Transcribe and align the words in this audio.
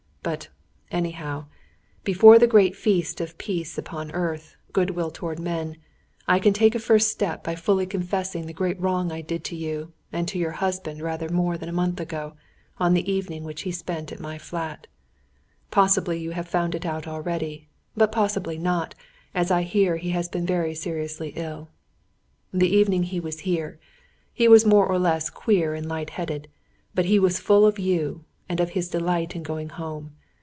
"But, 0.23 0.49
anyhow, 0.91 1.45
before 2.03 2.37
the 2.37 2.45
great 2.45 2.75
Feast 2.75 3.19
of 3.21 3.39
Peace 3.39 3.79
upon 3.79 4.11
earth, 4.11 4.55
goodwill 4.71 5.09
toward 5.09 5.39
men, 5.39 5.77
I 6.27 6.37
can 6.37 6.53
take 6.53 6.75
a 6.75 6.79
first 6.79 7.09
step 7.09 7.43
by 7.43 7.55
fully 7.55 7.87
confessing 7.87 8.45
the 8.45 8.53
great 8.53 8.79
wrong 8.79 9.11
I 9.11 9.21
did 9.21 9.43
to 9.45 9.55
you 9.55 9.93
and 10.13 10.27
to 10.27 10.37
your 10.37 10.51
husband 10.51 11.01
rather 11.01 11.27
more 11.29 11.57
than 11.57 11.69
a 11.69 11.73
month 11.73 11.99
ago, 11.99 12.33
on 12.77 12.93
the 12.93 13.11
evening 13.11 13.43
which 13.43 13.63
he 13.63 13.71
spent 13.71 14.11
at 14.11 14.19
my 14.19 14.37
flat. 14.37 14.85
"Possibly 15.71 16.19
you 16.19 16.31
have 16.31 16.47
found 16.47 16.75
it 16.75 16.85
out 16.85 17.07
already; 17.07 17.67
but 17.97 18.11
possibly 18.11 18.59
not, 18.59 18.93
as 19.33 19.49
I 19.49 19.63
hear 19.63 19.97
he 19.97 20.11
has 20.11 20.29
been 20.29 20.45
very 20.45 20.75
seriously 20.75 21.33
ill. 21.35 21.69
"The 22.53 22.69
evening 22.69 23.03
he 23.09 23.19
was 23.19 23.39
here, 23.39 23.79
he 24.31 24.47
was 24.47 24.67
more 24.67 24.85
or 24.85 24.99
less 24.99 25.31
queer 25.31 25.73
and 25.73 25.87
light 25.89 26.11
headed, 26.11 26.47
but 26.93 27.05
he 27.05 27.17
was 27.17 27.39
full 27.39 27.65
of 27.65 27.79
you, 27.79 28.25
and 28.49 28.59
of 28.59 28.71
his 28.71 28.89
delight 28.89 29.33
in 29.33 29.41
going 29.43 29.69
home. 29.69 30.11